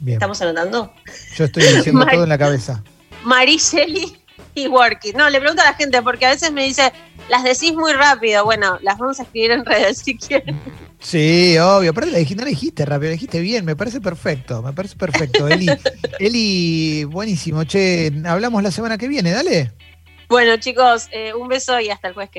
Bien. 0.00 0.16
¿Estamos 0.16 0.40
anotando? 0.42 0.92
Yo 1.36 1.44
estoy 1.44 1.62
diciendo 1.62 2.06
todo 2.10 2.22
en 2.22 2.28
la 2.28 2.38
cabeza. 2.38 2.82
Mary 3.24 3.56
Shelley 3.58 4.16
y 4.54 4.68
Work 4.68 5.04
It. 5.04 5.16
No, 5.16 5.28
le 5.30 5.40
pregunto 5.40 5.62
a 5.62 5.66
la 5.66 5.74
gente 5.74 6.02
porque 6.02 6.26
a 6.26 6.30
veces 6.30 6.52
me 6.52 6.64
dice, 6.64 6.92
las 7.28 7.44
decís 7.44 7.74
muy 7.74 7.92
rápido. 7.92 8.44
Bueno, 8.44 8.78
las 8.82 8.98
vamos 8.98 9.20
a 9.20 9.22
escribir 9.22 9.52
en 9.52 9.64
redes 9.64 9.98
si 9.98 10.16
quieren. 10.16 10.60
Sí, 11.00 11.56
obvio. 11.58 11.90
Aparte 11.90 12.10
la 12.10 12.18
dijiste, 12.18 12.36
no 12.36 12.44
la 12.44 12.50
dijiste 12.50 12.84
rápido, 12.84 13.10
la 13.10 13.12
dijiste 13.12 13.40
bien. 13.40 13.64
Me 13.64 13.76
parece 13.76 14.00
perfecto, 14.00 14.62
me 14.62 14.72
parece 14.72 14.96
perfecto. 14.96 15.48
Eli, 15.48 15.68
Eli, 16.18 17.04
buenísimo. 17.04 17.64
Che, 17.64 18.12
hablamos 18.26 18.62
la 18.62 18.70
semana 18.70 18.98
que 18.98 19.08
viene, 19.08 19.30
dale. 19.30 19.72
Bueno, 20.28 20.56
chicos, 20.58 21.08
eh, 21.10 21.32
un 21.32 21.48
beso 21.48 21.80
y 21.80 21.88
hasta 21.88 22.08
el 22.08 22.14
jueves 22.14 22.30
que 22.30 22.34
viene. 22.34 22.36